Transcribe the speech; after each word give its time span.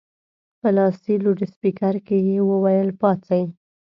په 0.59 0.69
لاسي 0.77 1.15
لوډسپیکر 1.23 1.95
کې 2.05 2.17
یې 2.27 2.37
وویل 2.51 2.89
پاڅئ. 3.01 3.43